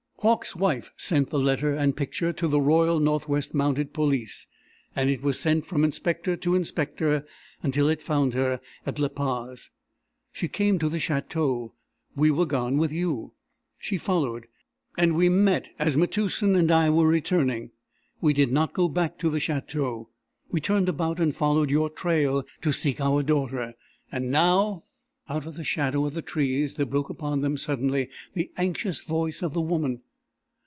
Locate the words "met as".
15.27-15.97